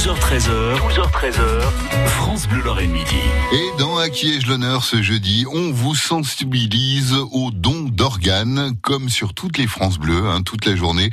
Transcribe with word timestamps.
12h13h, 0.00 0.78
12h13h, 0.78 1.60
France 2.06 2.48
Bleu 2.48 2.62
Lorraine 2.62 2.90
Midi. 2.90 3.16
Et 3.52 3.78
dans 3.78 3.98
À 3.98 4.08
qui 4.08 4.32
ai-je 4.32 4.48
l'honneur 4.48 4.82
ce 4.82 5.02
jeudi, 5.02 5.44
on 5.52 5.72
vous 5.72 5.94
sensibilise 5.94 7.14
aux 7.32 7.50
dons 7.50 7.82
d'organes, 7.82 8.74
comme 8.80 9.10
sur 9.10 9.34
toutes 9.34 9.58
les 9.58 9.66
France 9.66 9.98
Bleues, 9.98 10.26
hein, 10.26 10.40
toute 10.40 10.64
la 10.64 10.74
journée. 10.74 11.10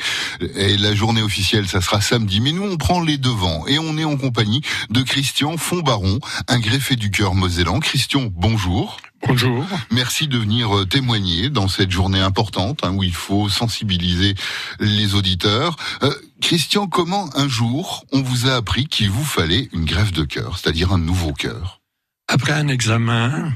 Et 0.56 0.78
la 0.78 0.96
journée 0.96 1.22
officielle, 1.22 1.68
ça 1.68 1.82
sera 1.82 2.00
samedi, 2.00 2.40
mais 2.40 2.54
nous 2.54 2.64
on 2.64 2.78
prend 2.78 3.02
les 3.02 3.18
devants. 3.18 3.68
Et 3.68 3.78
on 3.78 3.98
est 3.98 4.06
en 4.06 4.16
compagnie 4.16 4.62
de 4.90 5.02
Christian 5.02 5.58
Fonbaron, 5.58 6.20
un 6.48 6.60
greffé 6.60 6.96
du 6.96 7.12
cœur 7.12 7.36
mosellan. 7.36 7.82
Christian, 7.82 8.32
bonjour. 8.32 9.02
Bonjour. 9.28 9.66
Merci 9.92 10.28
de 10.28 10.38
venir 10.38 10.78
euh, 10.78 10.86
témoigner 10.86 11.50
dans 11.50 11.68
cette 11.68 11.92
journée 11.92 12.20
importante 12.20 12.80
hein, 12.84 12.94
où 12.94 13.04
il 13.04 13.14
faut 13.14 13.50
sensibiliser 13.50 14.36
les 14.80 15.16
auditeurs. 15.16 15.76
Euh, 16.04 16.14
Christian, 16.42 16.88
comment 16.88 17.36
un 17.36 17.48
jour 17.48 18.06
on 18.12 18.22
vous 18.22 18.48
a 18.48 18.56
appris 18.56 18.88
qu'il 18.88 19.10
vous 19.10 19.24
fallait 19.24 19.70
une 19.74 19.86
greffe 19.86 20.12
de 20.12 20.24
cœur, 20.24 20.58
c'est-à-dire 20.58 20.92
un 20.92 21.00
nouveau 21.00 21.34
cœur? 21.34 21.82
Après 22.28 22.54
un 22.54 22.68
examen, 22.68 23.54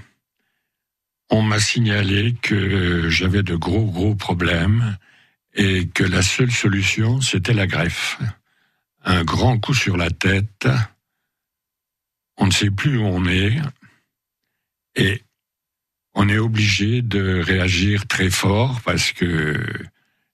on 1.30 1.42
m'a 1.42 1.60
signalé 1.60 2.36
que 2.42 3.10
j'avais 3.10 3.44
de 3.44 3.56
gros 3.56 3.86
gros 3.86 4.16
problèmes 4.16 4.98
et 5.54 5.88
que 5.88 6.04
la 6.04 6.22
seule 6.22 6.52
solution 6.52 7.22
c'était 7.22 7.54
la 7.54 7.68
greffe. 7.68 8.20
Un 9.04 9.24
grand 9.24 9.60
coup 9.60 9.74
sur 9.74 9.98
la 9.98 10.10
tête, 10.10 10.68
on 12.38 12.48
ne 12.48 12.52
sait 12.52 12.72
plus 12.72 12.98
où 12.98 13.04
on 13.04 13.26
est 13.26 13.60
et 14.96 15.24
on 16.14 16.28
est 16.30 16.38
obligé 16.38 17.02
de 17.02 17.42
réagir 17.42 18.08
très 18.08 18.30
fort 18.30 18.82
parce 18.82 19.12
que 19.12 19.64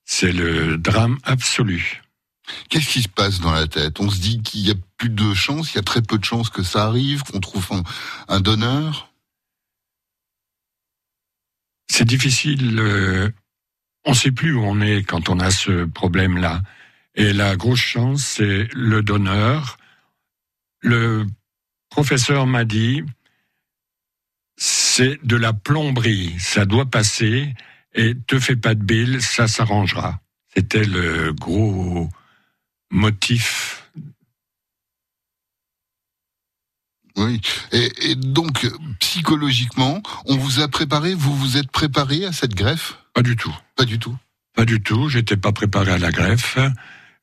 c'est 0.05 0.31
le 0.31 0.77
drame 0.77 1.17
absolu. 1.23 2.01
Qu'est-ce 2.69 2.89
qui 2.89 3.01
se 3.01 3.09
passe 3.09 3.39
dans 3.39 3.51
la 3.51 3.67
tête? 3.67 3.99
On 3.99 4.09
se 4.09 4.19
dit 4.19 4.41
qu'il 4.41 4.61
y 4.61 4.71
a 4.71 4.75
plus 4.97 5.09
de 5.09 5.33
chances, 5.33 5.73
il 5.73 5.75
y 5.75 5.79
a 5.79 5.83
très 5.83 6.01
peu 6.01 6.17
de 6.17 6.25
chances 6.25 6.49
que 6.49 6.63
ça 6.63 6.85
arrive, 6.85 7.23
qu'on 7.23 7.39
trouve 7.39 7.83
un, 8.27 8.39
donneur? 8.39 9.11
C'est 11.89 12.05
difficile. 12.05 12.79
euh, 12.79 13.31
on 14.05 14.11
ne 14.11 14.15
sait 14.15 14.31
plus 14.31 14.53
où 14.53 14.61
on 14.61 14.79
est 14.81 15.03
quand 15.03 15.29
on 15.29 15.39
a 15.39 15.51
ce 15.51 15.85
problème-là. 15.85 16.61
Et 17.15 17.33
la 17.33 17.55
grosse 17.55 17.79
chance, 17.79 18.23
c'est 18.23 18.67
le 18.73 19.01
donneur. 19.01 19.77
Le 20.79 21.25
professeur 21.89 22.45
m'a 22.45 22.63
dit, 22.63 23.03
c'est 24.55 25.19
de 25.25 25.35
la 25.35 25.53
plomberie, 25.53 26.35
ça 26.39 26.65
doit 26.65 26.85
passer, 26.85 27.53
et 27.93 28.15
te 28.27 28.39
fais 28.39 28.55
pas 28.55 28.75
de 28.75 28.83
bile, 28.83 29.21
ça 29.21 29.47
s'arrangera. 29.47 30.21
C'était 30.55 30.85
le 30.85 31.33
gros 31.33 32.09
motif. 32.89 33.89
Oui. 37.15 37.41
Et, 37.71 38.11
et 38.11 38.15
donc, 38.15 38.67
psychologiquement, 38.99 40.01
on 40.25 40.37
vous 40.37 40.59
a 40.59 40.67
préparé, 40.67 41.13
vous 41.15 41.35
vous 41.35 41.57
êtes 41.57 41.71
préparé 41.71 42.25
à 42.25 42.31
cette 42.31 42.53
greffe? 42.53 42.97
Pas 43.13 43.23
du 43.23 43.35
tout. 43.35 43.55
Pas 43.75 43.85
du 43.85 43.97
tout. 43.97 44.15
Pas 44.53 44.65
du 44.65 44.81
tout, 44.81 45.09
j'étais 45.09 45.37
pas 45.37 45.51
préparé 45.51 45.91
à 45.91 45.97
la 45.97 46.11
greffe. 46.11 46.57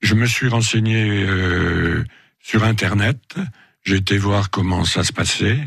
Je 0.01 0.15
me 0.15 0.27
suis 0.27 0.49
renseigné 0.49 1.25
euh, 1.25 2.05
sur 2.41 2.63
Internet, 2.63 3.37
j'ai 3.85 3.97
été 3.97 4.19
voir 4.19 4.51
comment 4.51 4.85
ça 4.85 5.03
se 5.03 5.13
passait, 5.13 5.67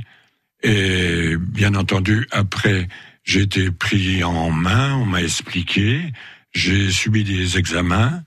et 0.62 1.36
bien 1.38 1.76
entendu, 1.76 2.28
après, 2.32 2.88
j'ai 3.24 3.42
été 3.42 3.72
pris 3.72 4.24
en 4.24 4.52
main, 4.52 4.96
on 4.96 5.06
m'a 5.06 5.24
expliqué, 5.24 6.14
j'ai 6.54 6.92
subi 6.92 7.24
des 7.24 7.58
examens, 7.58 8.24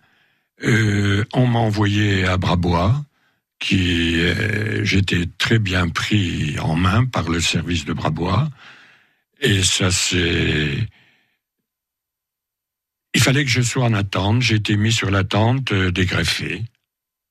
euh, 0.65 1.09
on 1.33 1.47
m'a 1.47 1.59
envoyé 1.59 2.25
à 2.25 2.36
Brabois, 2.36 3.05
qui 3.59 4.20
euh, 4.20 4.84
j'étais 4.84 5.27
très 5.39 5.59
bien 5.59 5.89
pris 5.89 6.59
en 6.59 6.77
main 6.77 7.05
par 7.05 7.28
le 7.28 7.41
service 7.41 7.84
de 7.84 7.92
Brabois, 7.92 8.48
et 9.41 9.62
ça 9.62 9.91
c'est 9.91 10.89
il 13.14 13.20
fallait 13.20 13.45
que 13.45 13.51
je 13.51 13.61
sois 13.61 13.85
en 13.85 13.95
attente. 13.95 14.42
J'ai 14.42 14.57
été 14.57 14.77
mis 14.77 14.92
sur 14.92 15.11
l'attente 15.11 15.73
euh, 15.73 15.91
des 15.91 16.07
greffés. 16.07 16.63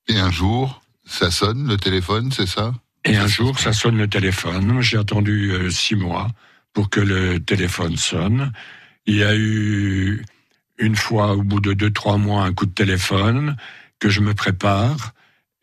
Et 0.07 0.17
un 0.17 0.31
jour, 0.31 0.81
ça 1.05 1.31
sonne 1.31 1.67
le 1.67 1.77
téléphone, 1.77 2.31
c'est 2.31 2.47
ça? 2.47 2.73
Et 3.05 3.15
un 3.15 3.27
jour, 3.27 3.57
ça 3.59 3.71
sonne 3.71 3.97
le 3.97 4.09
téléphone. 4.09 4.81
J'ai 4.81 4.97
attendu 4.97 5.51
euh, 5.51 5.69
six 5.69 5.95
mois 5.95 6.27
pour 6.73 6.89
que 6.89 6.99
le 6.99 7.39
téléphone 7.39 7.95
sonne. 7.95 8.51
Il 9.05 9.15
y 9.15 9.23
a 9.23 9.35
eu 9.35 10.23
une 10.77 10.95
fois, 10.95 11.33
au 11.33 11.43
bout 11.43 11.59
de 11.59 11.73
deux, 11.73 11.91
trois 11.91 12.17
mois, 12.17 12.43
un 12.43 12.53
coup 12.53 12.65
de 12.65 12.73
téléphone 12.73 13.55
que 13.99 14.09
je 14.09 14.21
me 14.21 14.33
prépare. 14.33 15.13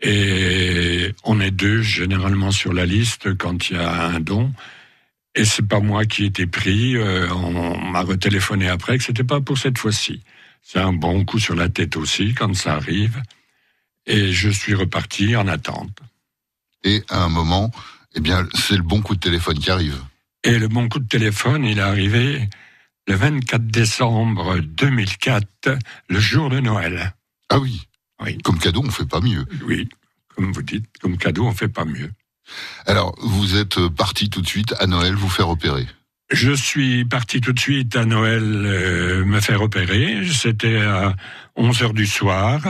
Et 0.01 1.15
on 1.25 1.41
est 1.41 1.51
deux 1.51 1.83
généralement 1.83 2.51
sur 2.51 2.73
la 2.73 2.87
liste 2.87 3.37
quand 3.37 3.71
il 3.71 3.77
y 3.77 3.81
a 3.81 4.07
un 4.09 4.21
don. 4.21 4.53
Et 5.35 5.45
c'est 5.45 5.67
pas 5.67 5.81
moi 5.81 6.05
qui 6.07 6.25
ai 6.25 6.27
été 6.27 6.47
pris. 6.47 6.97
euh, 6.97 7.29
on 7.33 7.79
m'a 7.79 8.03
retéléphoné 8.03 8.69
après 8.69 8.99
que 8.99 9.05
c'était 9.05 9.25
pas 9.25 9.41
pour 9.41 9.59
cette 9.59 9.79
fois-ci. 9.79 10.23
C'est 10.63 10.81
un 10.81 10.93
bon 10.93 11.25
coup 11.25 11.39
sur 11.39 11.55
la 11.55 11.69
tête 11.69 11.97
aussi 11.97 12.35
quand 12.35 12.55
ça 12.55 12.75
arrive. 12.75 13.23
Et 14.07 14.33
je 14.33 14.49
suis 14.51 14.75
reparti 14.75 15.37
en 15.37 15.49
attente. 15.49 15.99
Et 16.85 17.03
à 17.09 17.25
un 17.25 17.29
moment, 17.29 17.71
eh 18.15 18.21
bien, 18.21 18.47
c'est 18.55 18.77
le 18.77 18.83
bon 18.83 19.03
coup 19.03 19.15
de 19.15 19.21
téléphone 19.21 19.59
qui 19.59 19.71
arrive. 19.71 20.01
Et 20.45 20.59
le 20.59 20.69
bon 20.69 20.89
coup 20.89 21.01
de 21.01 21.09
téléphone, 21.09 21.65
il 21.65 21.79
est 21.79 21.83
arrivé 21.83 22.49
le 23.09 23.15
24 23.15 23.67
décembre 23.67 24.59
2004, 24.59 25.79
le 26.09 26.21
jour 26.21 26.51
de 26.51 26.61
Noël. 26.61 27.15
Ah 27.49 27.59
oui. 27.59 27.87
Oui. 28.23 28.39
Comme 28.39 28.59
cadeau, 28.59 28.83
on 28.85 28.91
fait 28.91 29.07
pas 29.07 29.21
mieux. 29.21 29.45
Oui, 29.67 29.89
comme 30.35 30.53
vous 30.53 30.63
dites, 30.63 30.87
comme 31.01 31.17
cadeau, 31.17 31.47
on 31.47 31.53
fait 31.53 31.69
pas 31.69 31.85
mieux. 31.85 32.11
Alors, 32.87 33.15
vous 33.21 33.57
êtes 33.57 33.89
parti 33.89 34.31
tout 34.31 34.41
de 34.41 34.47
suite 34.47 34.75
à 34.79 34.87
Noël 34.87 35.15
vous 35.15 35.29
faire 35.29 35.49
opérer. 35.49 35.87
Je 36.31 36.53
suis 36.53 37.05
parti 37.05 37.41
tout 37.41 37.53
de 37.53 37.61
suite 37.61 37.95
à 37.95 38.05
Noël 38.05 38.43
euh, 38.43 39.25
me 39.25 39.41
faire 39.41 39.63
opérer. 39.63 40.27
C'était 40.27 40.79
à 40.79 41.15
11 41.55 41.83
heures 41.83 41.95
du 41.95 42.07
soir. 42.07 42.61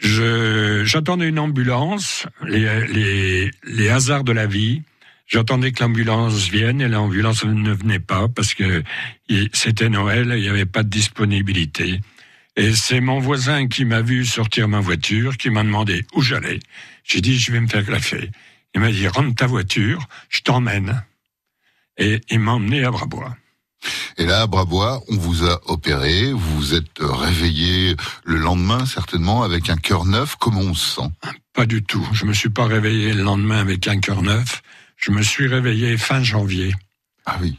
J'attendais 0.00 1.28
une 1.28 1.38
ambulance, 1.38 2.26
les, 2.46 2.86
les, 2.86 3.50
les 3.64 3.88
hasards 3.88 4.24
de 4.24 4.32
la 4.32 4.46
vie. 4.46 4.82
J'attendais 5.26 5.72
que 5.72 5.82
l'ambulance 5.82 6.48
vienne 6.48 6.80
et 6.80 6.88
l'ambulance 6.88 7.44
ne 7.44 7.72
venait 7.72 7.98
pas 7.98 8.28
parce 8.28 8.54
que 8.54 8.82
c'était 9.52 9.88
Noël, 9.88 10.32
il 10.36 10.42
n'y 10.42 10.48
avait 10.48 10.66
pas 10.66 10.82
de 10.82 10.88
disponibilité. 10.88 12.00
Et 12.56 12.74
c'est 12.74 13.00
mon 13.00 13.20
voisin 13.20 13.68
qui 13.68 13.84
m'a 13.84 14.00
vu 14.00 14.24
sortir 14.24 14.66
ma 14.66 14.80
voiture, 14.80 15.36
qui 15.36 15.50
m'a 15.50 15.62
demandé 15.62 16.06
où 16.14 16.22
j'allais. 16.22 16.58
J'ai 17.04 17.20
dit, 17.20 17.38
je 17.38 17.52
vais 17.52 17.60
me 17.60 17.68
faire 17.68 17.82
greffer. 17.84 18.30
Il 18.74 18.80
m'a 18.80 18.90
dit, 18.90 19.06
rentre 19.08 19.34
ta 19.34 19.46
voiture, 19.46 20.08
je 20.30 20.40
t'emmène. 20.40 21.04
Et 21.98 22.20
il 22.30 22.40
m'a 22.40 22.52
emmené 22.52 22.84
à 22.84 22.90
Brabois. 22.90 23.36
Et 24.16 24.24
là, 24.24 24.42
à 24.42 24.46
Brabois, 24.46 25.02
on 25.08 25.16
vous 25.16 25.44
a 25.44 25.60
opéré, 25.70 26.32
vous 26.32 26.56
vous 26.56 26.74
êtes 26.74 26.98
réveillé 26.98 27.94
le 28.24 28.38
lendemain, 28.38 28.86
certainement, 28.86 29.42
avec 29.42 29.68
un 29.68 29.76
cœur 29.76 30.06
neuf. 30.06 30.36
Comment 30.36 30.60
on 30.60 30.74
se 30.74 30.96
sent? 30.96 31.10
Pas 31.52 31.66
du 31.66 31.82
tout. 31.82 32.06
Je 32.12 32.24
me 32.24 32.32
suis 32.32 32.48
pas 32.48 32.66
réveillé 32.66 33.12
le 33.12 33.22
lendemain 33.22 33.58
avec 33.60 33.86
un 33.86 34.00
cœur 34.00 34.22
neuf. 34.22 34.62
Je 34.96 35.10
me 35.10 35.22
suis 35.22 35.46
réveillé 35.46 35.98
fin 35.98 36.22
janvier. 36.22 36.74
Ah 37.26 37.38
oui. 37.40 37.58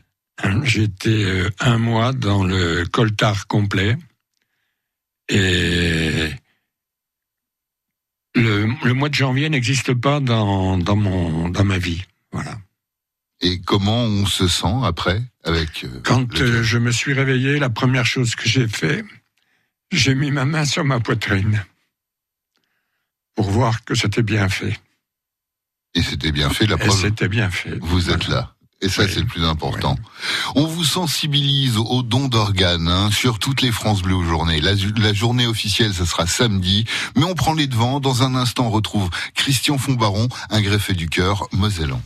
J'étais 0.64 1.24
euh, 1.24 1.50
un 1.60 1.78
mois 1.78 2.14
dans 2.14 2.44
le 2.44 2.86
coltard 2.86 3.48
complet. 3.48 3.96
Et 5.30 6.30
le, 8.36 8.68
le 8.84 8.87
mois 8.98 9.10
de 9.10 9.14
janvier 9.16 9.50
n'existe 9.50 9.94
pas 9.94 10.20
dans, 10.20 10.78
dans, 10.78 10.96
mon, 10.96 11.48
dans 11.50 11.64
ma 11.64 11.78
vie. 11.78 12.04
Voilà. 12.32 12.58
Et 13.42 13.62
comment 13.62 14.04
on 14.04 14.26
se 14.26 14.48
sent 14.48 14.76
après 14.84 15.22
avec 15.44 15.84
euh, 15.84 16.02
Quand 16.04 16.42
euh, 16.42 16.64
je 16.64 16.78
me 16.78 16.92
suis 16.92 17.14
réveillé, 17.14 17.60
la 17.60 17.70
première 17.70 18.06
chose 18.06 18.36
que 18.36 18.50
j'ai 18.50 18.68
fait, 18.68 19.06
j'ai 19.92 20.16
mis 20.16 20.32
ma 20.32 20.46
main 20.46 20.66
sur 20.66 20.84
ma 20.84 21.00
poitrine 21.00 21.64
pour 23.36 23.50
voir 23.52 23.86
que 23.86 23.96
c'était 23.96 24.24
bien 24.24 24.50
fait. 24.50 24.80
Et 25.94 26.02
c'était 26.02 26.32
bien 26.32 26.50
fait, 26.50 26.66
la 26.66 26.76
Et 26.76 26.80
preuve, 26.80 27.00
c'était 27.00 27.28
bien 27.30 27.50
fait. 27.50 27.78
vous 27.82 28.10
êtes 28.10 28.28
là. 28.28 28.56
Et 28.82 28.90
ça, 28.90 29.04
Oui. 29.04 29.10
c'est 29.12 29.20
le 29.22 29.26
plus 29.26 29.44
important. 29.44 29.96
On 30.56 30.66
vous 30.68 30.84
sensibilise 30.84 31.78
aux 31.78 32.04
dons 32.04 32.28
d'organes 32.28 32.88
hein, 32.88 33.10
sur 33.12 33.40
toutes 33.40 33.62
les 33.64 33.72
France 33.72 34.04
Bleues 34.04 34.24
journées. 34.24 34.62
La, 34.62 34.74
la 34.98 35.14
journée 35.14 35.48
officielle, 35.48 35.94
ça 35.94 36.06
sera 36.06 36.28
samedi, 36.28 36.86
mais 37.16 37.24
on 37.24 37.34
prend 37.34 37.54
les 37.54 37.66
devants. 37.68 38.00
Dans 38.00 38.22
un 38.22 38.36
instant, 38.36 38.68
on 38.68 38.70
retrouve 38.72 39.10
Christian 39.34 39.78
Fonbaron, 39.80 40.28
un 40.52 40.62
greffé 40.62 40.94
du 40.94 41.10
cœur 41.10 41.48
mosellan. 41.54 42.00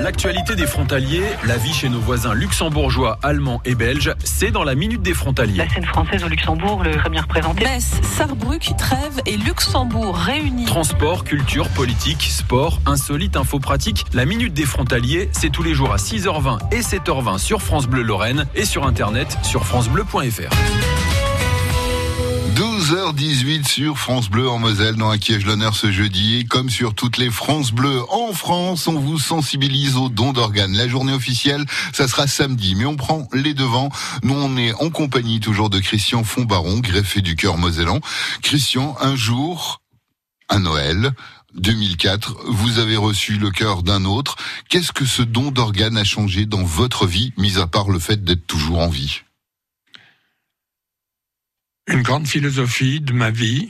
L'actualité 0.00 0.56
des 0.56 0.66
frontaliers, 0.66 1.22
la 1.44 1.58
vie 1.58 1.72
chez 1.72 1.88
nos 1.88 2.00
voisins 2.00 2.34
luxembourgeois, 2.34 3.18
allemands 3.22 3.60
et 3.64 3.74
belges, 3.74 4.14
c'est 4.24 4.50
dans 4.50 4.64
la 4.64 4.74
Minute 4.74 5.02
des 5.02 5.12
frontaliers. 5.12 5.58
La 5.58 5.68
scène 5.68 5.84
française 5.84 6.24
au 6.24 6.28
Luxembourg, 6.28 6.82
le 6.82 6.96
très 6.96 7.10
bien 7.10 7.22
représenté. 7.22 7.62
Metz, 7.64 7.84
Sarrebruck, 8.16 8.70
Trèves 8.78 9.20
et 9.26 9.36
Luxembourg 9.36 10.16
réunis. 10.16 10.64
Transport, 10.64 11.24
culture, 11.24 11.68
politique, 11.68 12.22
sport, 12.22 12.80
insolite, 12.86 13.36
info 13.36 13.60
pratique. 13.60 14.04
La 14.14 14.24
Minute 14.24 14.54
des 14.54 14.64
Frontaliers, 14.64 15.11
c'est 15.32 15.50
tous 15.50 15.62
les 15.62 15.74
jours 15.74 15.92
à 15.92 15.96
6h20 15.96 16.72
et 16.72 16.80
7h20 16.80 17.38
sur 17.38 17.60
France 17.60 17.86
Bleu 17.86 18.02
Lorraine 18.02 18.46
et 18.54 18.64
sur 18.64 18.86
internet 18.86 19.36
sur 19.42 19.66
francebleu.fr. 19.66 20.50
12h18 22.54 23.66
sur 23.66 23.98
France 23.98 24.30
Bleu 24.30 24.48
en 24.48 24.58
Moselle 24.58 24.96
dans 24.96 25.10
Acquiège 25.10 25.44
l'honneur 25.44 25.74
ce 25.74 25.90
jeudi 25.90 26.38
et 26.38 26.44
comme 26.44 26.70
sur 26.70 26.94
toutes 26.94 27.18
les 27.18 27.30
France 27.30 27.72
Bleues 27.72 28.00
en 28.10 28.32
France, 28.32 28.86
on 28.86 28.98
vous 28.98 29.18
sensibilise 29.18 29.96
aux 29.96 30.08
dons 30.08 30.32
d'organes. 30.32 30.76
La 30.76 30.88
journée 30.88 31.12
officielle, 31.12 31.64
ça 31.92 32.08
sera 32.08 32.26
samedi, 32.26 32.74
mais 32.74 32.84
on 32.84 32.96
prend 32.96 33.28
les 33.32 33.54
devants. 33.54 33.90
Nous, 34.22 34.34
on 34.34 34.56
est 34.56 34.72
en 34.74 34.90
compagnie 34.90 35.40
toujours 35.40 35.70
de 35.70 35.78
Christian 35.78 36.24
Fonbaron, 36.24 36.78
greffé 36.78 37.20
du 37.20 37.36
cœur 37.36 37.58
mosellan. 37.58 38.00
Christian, 38.42 38.96
un 39.00 39.16
jour, 39.16 39.82
un 40.48 40.60
Noël, 40.60 41.12
2004, 41.54 42.44
vous 42.46 42.78
avez 42.78 42.96
reçu 42.96 43.36
le 43.36 43.50
cœur 43.50 43.82
d'un 43.82 44.04
autre. 44.04 44.36
Qu'est-ce 44.68 44.92
que 44.92 45.04
ce 45.04 45.22
don 45.22 45.50
d'organes 45.50 45.96
a 45.96 46.04
changé 46.04 46.46
dans 46.46 46.62
votre 46.62 47.06
vie, 47.06 47.32
mis 47.36 47.58
à 47.58 47.66
part 47.66 47.90
le 47.90 47.98
fait 47.98 48.24
d'être 48.24 48.46
toujours 48.46 48.78
en 48.78 48.88
vie? 48.88 49.22
Une 51.88 52.02
grande 52.02 52.26
philosophie 52.26 53.00
de 53.00 53.12
ma 53.12 53.30
vie. 53.30 53.68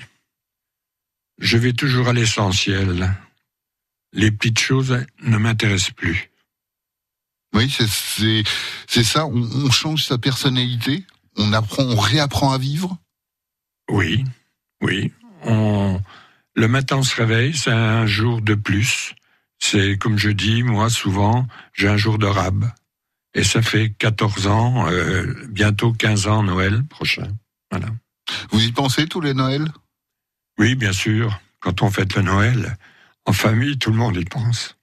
Je 1.38 1.56
vais 1.56 1.72
toujours 1.72 2.08
à 2.08 2.12
l'essentiel. 2.12 3.14
Les 4.12 4.30
petites 4.30 4.60
choses 4.60 5.04
ne 5.22 5.38
m'intéressent 5.38 5.92
plus. 5.92 6.30
Oui, 7.54 7.70
c'est 7.70 8.44
c'est 8.86 9.04
ça. 9.04 9.26
On, 9.26 9.42
on 9.42 9.70
change 9.70 10.04
sa 10.04 10.18
personnalité? 10.18 11.04
On 11.36 11.52
apprend, 11.52 11.82
on 11.82 11.96
réapprend 11.96 12.52
à 12.52 12.58
vivre? 12.58 12.96
Oui, 13.90 14.24
oui. 14.82 15.12
On, 15.44 16.00
le 16.54 16.68
matin, 16.68 16.98
on 16.98 17.02
se 17.02 17.16
réveille, 17.16 17.56
c'est 17.56 17.70
un 17.70 18.06
jour 18.06 18.42
de 18.42 18.54
plus. 18.54 19.14
C'est 19.58 19.96
comme 19.96 20.18
je 20.18 20.30
dis, 20.30 20.62
moi, 20.62 20.90
souvent, 20.90 21.46
j'ai 21.72 21.88
un 21.88 21.96
jour 21.96 22.18
de 22.18 22.26
rab. 22.26 22.70
Et 23.34 23.44
ça 23.44 23.62
fait 23.62 23.90
14 23.90 24.46
ans, 24.46 24.88
euh, 24.90 25.32
bientôt 25.48 25.92
15 25.92 26.26
ans 26.26 26.42
Noël 26.42 26.84
prochain. 26.84 27.28
Voilà. 27.70 27.88
Vous 28.50 28.62
y 28.62 28.72
pensez 28.72 29.06
tous 29.06 29.20
les 29.20 29.34
Noëls? 29.34 29.68
Oui, 30.58 30.74
bien 30.74 30.92
sûr. 30.92 31.40
Quand 31.60 31.82
on 31.82 31.90
fête 31.90 32.14
le 32.16 32.22
Noël, 32.22 32.76
en 33.24 33.32
famille, 33.32 33.78
tout 33.78 33.90
le 33.90 33.96
monde 33.96 34.16
y 34.16 34.24
pense. 34.24 34.76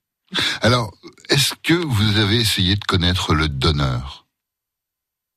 Alors, 0.62 0.94
est-ce 1.30 1.54
que 1.62 1.74
vous 1.74 2.18
avez 2.18 2.38
essayé 2.38 2.76
de 2.76 2.84
connaître 2.86 3.36
le 3.36 3.48
donneur? 3.48 4.26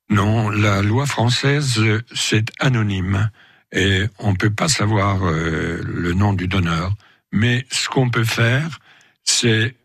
Non, 0.09 0.49
la 0.49 0.81
loi 0.81 1.05
française, 1.05 1.81
c'est 2.13 2.45
anonyme 2.59 3.29
et 3.73 4.05
on 4.19 4.31
ne 4.31 4.37
peut 4.37 4.53
pas 4.53 4.69
savoir 4.69 5.27
euh, 5.27 5.81
le 5.83 6.13
nom 6.13 6.33
du 6.33 6.47
donneur. 6.47 6.93
Mais 7.31 7.65
ce 7.71 7.89
qu'on 7.89 8.11
peut 8.11 8.23
faire, 8.23 8.79
c'est 9.23 9.75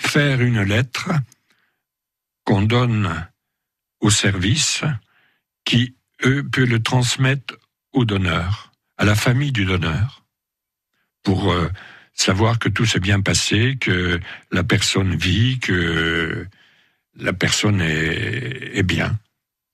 faire 0.00 0.40
une 0.40 0.62
lettre 0.62 1.10
qu'on 2.44 2.62
donne 2.62 3.28
au 4.00 4.10
service 4.10 4.82
qui, 5.64 5.94
eux, 6.24 6.42
peut 6.42 6.64
le 6.64 6.82
transmettre 6.82 7.54
au 7.92 8.04
donneur, 8.04 8.72
à 8.96 9.04
la 9.04 9.14
famille 9.14 9.52
du 9.52 9.64
donneur, 9.64 10.24
pour 11.22 11.52
euh, 11.52 11.68
savoir 12.14 12.58
que 12.58 12.68
tout 12.68 12.86
s'est 12.86 13.00
bien 13.00 13.20
passé, 13.20 13.76
que 13.80 14.20
la 14.50 14.64
personne 14.64 15.14
vit, 15.14 15.60
que 15.60 16.46
la 17.14 17.32
personne 17.32 17.80
est, 17.80 18.82
bien. 18.82 19.18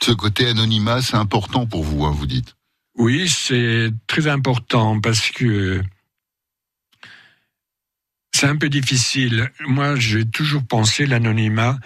Ce 0.02 0.12
côté 0.12 0.48
anonymat, 0.48 1.00
c'est 1.00 1.16
important 1.16 1.66
pour 1.66 1.84
vous, 1.84 2.04
hein, 2.04 2.10
vous 2.10 2.26
dites 2.26 2.56
Oui, 2.96 3.28
c'est 3.28 3.90
très 4.06 4.28
important 4.28 5.00
parce 5.00 5.30
que 5.30 5.82
c'est 8.32 8.46
un 8.46 8.56
peu 8.56 8.68
difficile. 8.68 9.50
Moi, 9.66 9.96
j'ai 9.96 10.24
toujours 10.24 10.64
pensé 10.66 11.06
l'anonymat. 11.06 11.78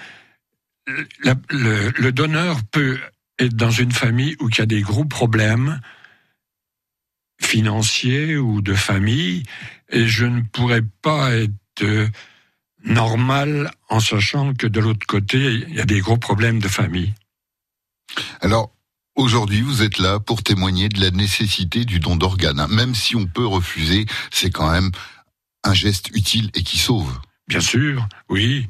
La- 1.22 1.34
Le, 1.50 1.90
le 1.90 2.12
donneur 2.12 2.62
peut 2.64 2.98
être 3.38 3.54
dans 3.54 3.70
une 3.70 3.92
famille 3.92 4.36
où 4.40 4.48
il 4.48 4.58
y 4.58 4.62
a 4.62 4.66
des 4.66 4.82
gros 4.82 5.04
problèmes 5.04 5.80
financiers 7.40 8.36
ou 8.36 8.62
de 8.62 8.74
famille, 8.74 9.44
et 9.90 10.08
je 10.08 10.26
ne 10.26 10.42
pourrais 10.42 10.82
pas 10.82 11.34
être 11.34 12.10
normal 12.84 13.70
en 13.88 14.00
sachant 14.00 14.54
que 14.54 14.66
de 14.66 14.80
l'autre 14.80 15.06
côté, 15.06 15.38
il 15.68 15.74
y 15.74 15.80
a 15.80 15.84
des 15.86 16.00
gros 16.00 16.18
problèmes 16.18 16.58
de 16.58 16.68
famille. 16.68 17.14
Alors, 18.40 18.72
aujourd'hui, 19.18 19.60
vous 19.60 19.82
êtes 19.82 19.98
là 19.98 20.20
pour 20.20 20.42
témoigner 20.42 20.88
de 20.88 21.00
la 21.00 21.10
nécessité 21.10 21.84
du 21.84 22.00
don 22.00 22.16
d'organes. 22.16 22.60
hein. 22.60 22.68
Même 22.70 22.94
si 22.94 23.16
on 23.16 23.26
peut 23.26 23.46
refuser, 23.46 24.06
c'est 24.30 24.50
quand 24.50 24.70
même 24.70 24.90
un 25.64 25.74
geste 25.74 26.08
utile 26.14 26.50
et 26.54 26.62
qui 26.62 26.78
sauve. 26.78 27.18
Bien 27.48 27.60
sûr, 27.60 28.06
oui. 28.30 28.66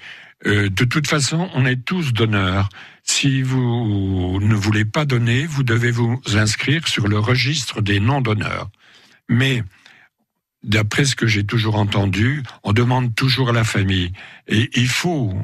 Euh, 0.47 0.69
de 0.71 0.85
toute 0.85 1.07
façon, 1.09 1.51
on 1.55 1.67
est 1.67 1.85
tous 1.85 2.13
donneurs. 2.13 2.69
Si 3.03 3.43
vous 3.43 4.39
ne 4.41 4.55
voulez 4.55 4.85
pas 4.85 5.05
donner, 5.05 5.47
vous 5.47 5.63
devez 5.65 5.91
vous 5.91 6.21
inscrire 6.35 6.87
sur 6.89 7.09
le 7.09 7.19
registre 7.19 7.81
des 7.83 8.01
non-donneurs. 8.01 8.69
Mais, 9.29 9.65
d'après 10.63 11.05
ce 11.05 11.17
que 11.17 11.27
j'ai 11.27 11.45
toujours 11.45 11.77
entendu, 11.77 12.43
on 12.63 12.73
demande 12.73 13.15
toujours 13.15 13.51
à 13.51 13.53
la 13.53 13.65
famille. 13.65 14.13
Et 14.47 14.71
il 14.75 14.89
faut 14.89 15.35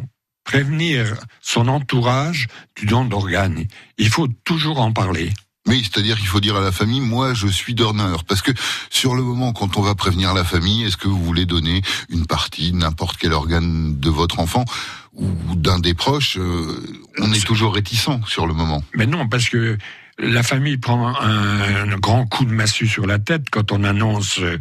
prévenir 0.44 1.14
son 1.41 1.69
entourage 1.69 2.46
du 2.76 2.87
don 2.87 3.05
d'organes. 3.05 3.64
Il 3.99 4.08
faut 4.08 4.29
toujours 4.44 4.81
en 4.81 4.93
parler. 4.93 5.32
Oui, 5.67 5.82
c'est-à-dire 5.82 6.19
qu'il 6.19 6.26
faut 6.26 6.41
dire 6.41 6.56
à 6.56 6.61
la 6.61 6.73
famille, 6.73 7.00
moi 7.00 7.32
je 7.32 7.49
suis 7.49 7.75
donneur. 7.75 8.25
Parce 8.25 8.43
que 8.43 8.52
sur 8.91 9.14
le 9.14 9.23
moment, 9.23 9.55
quand 9.55 9.79
on 9.79 9.82
va 9.82 9.94
prévenir 9.94 10.35
la 10.35 10.44
famille, 10.44 10.85
est-ce 10.85 10.99
que 10.99 11.08
vous 11.08 11.23
voulez 11.23 11.46
donner 11.46 11.81
une 12.11 12.26
partie, 12.26 12.73
n'importe 12.75 13.17
quel 13.17 13.32
organe 13.32 13.99
de 13.99 14.11
votre 14.11 14.41
enfant 14.41 14.67
ou 15.14 15.26
d'un 15.55 15.79
des 15.79 15.94
proches 15.94 16.37
euh, 16.38 16.82
On 17.19 17.32
est 17.32 17.46
toujours 17.46 17.75
réticent 17.75 18.20
sur 18.26 18.46
le 18.46 18.52
moment. 18.52 18.82
Mais 18.94 19.06
non, 19.06 19.26
parce 19.26 19.49
que 19.49 19.79
la 20.19 20.43
famille 20.43 20.76
prend 20.76 21.08
un, 21.19 21.91
un 21.91 21.96
grand 21.96 22.26
coup 22.26 22.44
de 22.44 22.52
massue 22.52 22.88
sur 22.88 23.06
la 23.06 23.19
tête 23.19 23.49
quand 23.50 23.73
on 23.73 23.85
annonce 23.85 24.41
euh, 24.41 24.58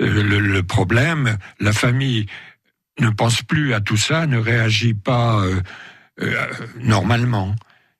le, 0.00 0.38
le 0.38 0.62
problème. 0.62 1.36
La 1.60 1.72
famille 1.74 2.26
ne 2.98 3.10
pense 3.10 3.42
plus 3.42 3.74
à 3.74 3.80
tout 3.80 3.96
ça, 3.96 4.26
ne 4.26 4.38
réagit 4.38 4.94
pas 4.94 5.40
euh, 5.40 5.60
euh, 6.22 6.46
normalement. 6.80 7.54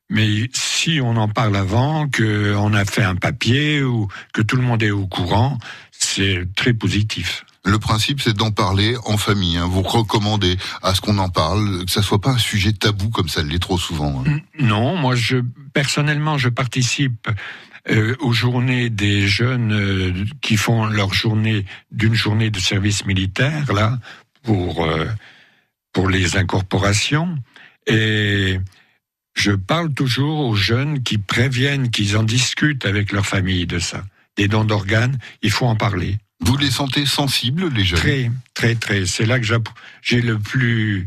Mais 0.09 0.49
si 0.53 1.01
on 1.03 1.17
en 1.17 1.29
parle 1.29 1.57
avant, 1.57 2.09
qu'on 2.09 2.73
a 2.75 2.85
fait 2.85 3.03
un 3.03 3.17
papier 3.17 3.83
ou 3.83 4.07
que 4.33 4.41
tout 4.43 4.57
le 4.57 4.63
monde 4.63 4.83
est 4.83 4.93
au 4.93 5.07
courant, 5.07 5.59
c'est 5.91 6.47
très 6.55 6.73
positif. 6.73 7.45
Le 7.65 7.81
principe, 7.81 8.21
c'est 8.21 8.33
d'en 8.37 8.53
parler 8.53 8.95
en 9.07 9.17
famille. 9.17 9.57
hein. 9.57 9.67
Vous 9.69 9.83
recommandez 9.83 10.57
à 10.83 10.95
ce 10.95 11.01
qu'on 11.01 11.19
en 11.19 11.29
parle, 11.29 11.85
que 11.85 11.91
ça 11.91 12.03
soit 12.03 12.21
pas 12.21 12.31
un 12.31 12.39
sujet 12.39 12.73
tabou 12.73 13.09
comme 13.11 13.29
ça 13.29 13.43
l'est 13.43 13.59
trop 13.59 13.79
souvent. 13.79 14.23
hein. 14.25 14.39
Non, 14.61 14.97
moi, 14.97 15.17
je 15.17 15.39
personnellement, 15.75 16.39
je 16.39 16.49
participe 16.51 17.29
euh, 17.91 18.15
aux 18.21 18.33
journées 18.33 18.89
des 18.91 19.27
jeunes 19.27 19.73
euh, 19.73 20.25
qui 20.41 20.57
font 20.57 20.87
leur 20.87 21.13
journée 21.13 21.65
d'une 21.91 22.15
journée 22.15 22.51
de 22.51 22.61
service 22.61 23.05
militaire 23.07 23.73
là 23.73 23.99
pour 24.47 24.85
euh, 24.85 25.07
pour 25.93 26.09
les 26.09 26.37
incorporations 26.37 27.37
et 27.87 28.59
je 29.35 29.53
parle 29.53 29.93
toujours 29.93 30.41
aux 30.41 30.55
jeunes 30.55 31.03
qui 31.03 31.19
préviennent, 31.19 31.91
qu'ils 31.91 32.17
en 32.17 32.23
discutent 32.23 32.87
avec 32.87 33.13
leur 33.13 33.27
famille 33.27 33.67
de 33.67 33.79
ça. 33.79 34.05
Des 34.37 34.49
dons 34.49 34.65
d'organes, 34.65 35.19
il 35.43 35.51
faut 35.51 35.67
en 35.67 35.77
parler. 35.77 36.19
Vous 36.41 36.57
les 36.57 36.71
sentez 36.71 37.07
sensibles, 37.07 37.69
les 37.69 37.85
jeunes? 37.85 37.99
Très, 37.99 38.31
très, 38.55 38.75
très. 38.75 39.07
C'est 39.07 39.27
là 39.27 39.39
que 39.39 39.47
j'ai 40.03 40.21
le 40.21 40.39
plus. 40.39 41.07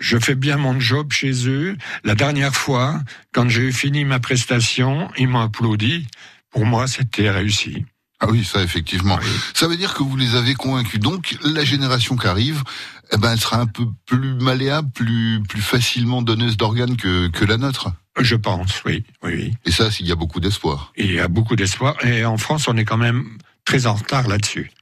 Je 0.00 0.18
fais 0.18 0.34
bien 0.34 0.56
mon 0.56 0.78
job 0.78 1.12
chez 1.12 1.48
eux. 1.48 1.76
La 2.04 2.14
dernière 2.14 2.54
fois, 2.54 3.02
quand 3.32 3.48
j'ai 3.48 3.62
eu 3.62 3.72
fini 3.72 4.04
ma 4.04 4.20
prestation, 4.20 5.10
ils 5.16 5.28
m'ont 5.28 5.40
applaudi. 5.40 6.06
Pour 6.50 6.66
moi, 6.66 6.86
c'était 6.86 7.30
réussi. 7.30 7.84
Ah 8.20 8.26
oui, 8.28 8.44
ça 8.44 8.62
effectivement. 8.62 9.18
Oui. 9.22 9.28
Ça 9.54 9.68
veut 9.68 9.76
dire 9.76 9.94
que 9.94 10.02
vous 10.02 10.16
les 10.16 10.34
avez 10.34 10.54
convaincus. 10.54 10.98
Donc 10.98 11.36
la 11.42 11.64
génération 11.64 12.16
qui 12.16 12.26
arrive, 12.26 12.64
eh 13.12 13.16
ben, 13.16 13.32
elle 13.32 13.40
sera 13.40 13.60
un 13.60 13.66
peu 13.66 13.86
plus 14.06 14.34
malléable, 14.34 14.90
plus 14.90 15.40
plus 15.48 15.62
facilement 15.62 16.22
donneuse 16.22 16.56
d'organes 16.56 16.96
que 16.96 17.28
que 17.28 17.44
la 17.44 17.56
nôtre. 17.56 17.92
Je 18.18 18.34
pense, 18.34 18.82
oui, 18.84 19.04
oui, 19.22 19.32
oui. 19.34 19.54
Et 19.64 19.70
ça, 19.70 19.88
il 20.00 20.06
y 20.06 20.12
a 20.12 20.16
beaucoup 20.16 20.40
d'espoir. 20.40 20.92
Il 20.96 21.12
y 21.12 21.20
a 21.20 21.28
beaucoup 21.28 21.54
d'espoir. 21.54 21.94
Et 22.04 22.24
en 22.24 22.36
France, 22.36 22.66
on 22.66 22.76
est 22.76 22.84
quand 22.84 22.96
même 22.96 23.38
très 23.64 23.86
en 23.86 23.94
retard 23.94 24.26
là-dessus. 24.26 24.72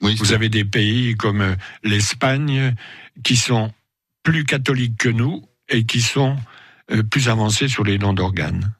Oui, 0.00 0.16
Vous 0.16 0.32
avez 0.32 0.48
des 0.48 0.64
pays 0.64 1.14
comme 1.14 1.42
euh, 1.42 1.54
l'Espagne 1.84 2.74
qui 3.22 3.36
sont 3.36 3.72
plus 4.24 4.44
catholiques 4.44 4.96
que 4.96 5.08
nous 5.08 5.46
et 5.68 5.84
qui 5.84 6.00
sont 6.00 6.36
euh, 6.90 7.04
plus 7.04 7.28
avancés 7.28 7.68
sur 7.68 7.84
les 7.84 7.98
dons 7.98 8.12
d'organes. 8.12 8.72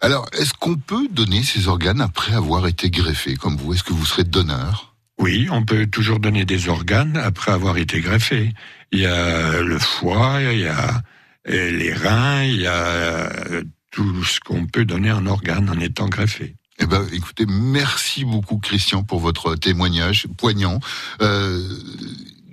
Alors, 0.00 0.26
est-ce 0.32 0.54
qu'on 0.54 0.76
peut 0.76 1.08
donner 1.10 1.42
ces 1.42 1.68
organes 1.68 2.00
après 2.00 2.32
avoir 2.32 2.66
été 2.66 2.90
greffé, 2.90 3.34
comme 3.36 3.56
vous? 3.56 3.74
Est-ce 3.74 3.82
que 3.82 3.92
vous 3.92 4.06
serez 4.06 4.24
donneur? 4.24 4.94
Oui, 5.18 5.48
on 5.50 5.64
peut 5.64 5.86
toujours 5.88 6.20
donner 6.20 6.44
des 6.44 6.68
organes 6.68 7.16
après 7.16 7.50
avoir 7.50 7.76
été 7.76 8.00
greffé. 8.00 8.52
Il 8.92 9.00
y 9.00 9.06
a 9.06 9.60
le 9.60 9.78
foie, 9.78 10.40
il 10.40 10.60
y 10.60 10.66
a 10.66 11.02
euh, 11.48 11.70
les 11.72 11.92
reins, 11.92 12.44
il 12.44 12.60
y 12.60 12.66
a 12.66 12.72
euh, 12.72 13.64
tout 13.90 14.22
ce 14.22 14.38
qu'on 14.38 14.66
peut 14.66 14.84
donner 14.84 15.10
en 15.10 15.26
organes 15.26 15.68
en 15.68 15.80
étant 15.80 16.08
greffé. 16.08 16.54
Eh 16.78 16.86
ben, 16.86 17.04
écoutez, 17.12 17.46
merci 17.46 18.24
beaucoup, 18.24 18.58
Christian, 18.58 19.02
pour 19.02 19.18
votre 19.18 19.56
témoignage 19.56 20.28
poignant. 20.36 20.78
Euh, 21.20 21.60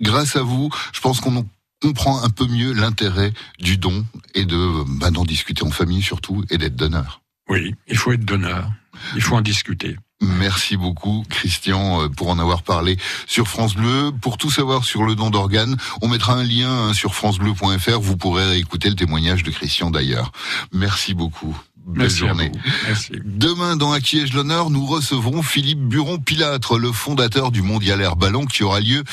grâce 0.02 0.36
à 0.36 0.42
vous, 0.42 0.72
je 0.94 1.00
pense 1.00 1.22
qu'on 1.22 1.38
en 1.38 1.46
comprend 1.80 2.24
un 2.24 2.30
peu 2.30 2.48
mieux 2.48 2.74
l'intérêt 2.74 3.32
du 3.60 3.78
don 3.78 4.04
et 4.34 4.46
de 4.46 4.84
bah, 5.00 5.12
d'en 5.12 5.26
discuter 5.26 5.64
en 5.64 5.70
famille 5.70 6.02
surtout 6.02 6.44
et 6.50 6.58
d'être 6.58 6.76
donneur. 6.76 7.22
Oui, 7.50 7.76
il 7.88 7.98
faut 7.98 8.12
être 8.12 8.26
donneur. 8.26 8.70
Il 9.16 9.22
faut 9.22 9.36
en 9.36 9.42
discuter. 9.42 9.98
Merci 10.22 10.78
beaucoup 10.78 11.26
Christian 11.30 12.04
euh, 12.04 12.08
pour 12.08 12.30
en 12.30 12.40
avoir 12.40 12.64
parlé 12.64 12.98
sur 13.28 13.48
France 13.48 13.76
Bleu. 13.76 14.12
Pour 14.22 14.38
tout 14.38 14.50
savoir 14.50 14.86
sur 14.86 15.04
le 15.04 15.14
don 15.14 15.30
d'organes, 15.30 15.76
on 16.02 16.08
mettra 16.08 16.34
un 16.34 16.44
lien 16.44 16.72
hein, 16.72 16.94
sur 16.94 17.14
francebleu.fr. 17.14 18.00
Vous 18.00 18.18
pourrez 18.18 18.58
écouter 18.58 18.90
le 18.90 18.96
témoignage 18.96 19.44
de 19.44 19.52
Christian 19.52 19.92
d'ailleurs. 19.92 20.32
Merci 20.72 21.14
beaucoup. 21.14 21.56
Belle 21.86 22.04
Merci 22.04 22.18
journée. 22.18 22.52
Merci. 22.88 23.12
Demain, 23.26 23.76
dans 23.76 23.94
ai-je 23.94 24.34
l'honneur, 24.34 24.72
nous 24.72 24.86
recevrons 24.88 25.44
Philippe 25.44 25.82
Buron-Pilâtre, 25.82 26.80
le 26.80 26.92
fondateur 26.92 27.52
du 27.52 27.62
Mondial 27.62 28.02
Air 28.02 28.16
Ballon 28.16 28.46
qui 28.46 28.64
aura 28.64 28.80
lieu 28.80 29.04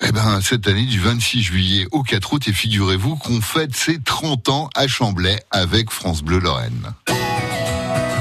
eh 0.00 0.12
ben, 0.12 0.40
cette 0.40 0.66
année 0.66 0.86
du 0.86 0.98
26 0.98 1.42
juillet 1.42 1.86
au 1.92 2.02
4 2.02 2.32
août. 2.32 2.48
Et 2.48 2.52
figurez-vous 2.52 3.16
qu'on 3.16 3.42
fête 3.42 3.76
ses 3.76 4.00
30 4.00 4.48
ans 4.48 4.70
à 4.74 4.86
Chamblay 4.86 5.42
avec 5.50 5.90
France 5.90 6.22
Bleu 6.22 6.38
Lorraine. 6.38 6.94